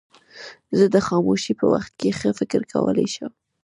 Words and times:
زه 0.77 0.85
د 0.93 0.97
خاموشۍ 1.07 1.53
په 1.59 1.65
وخت 1.73 1.91
کې 1.99 2.09
ښه 2.19 2.29
فکر 2.39 2.61
کولای 2.71 3.07
شم. 3.15 3.31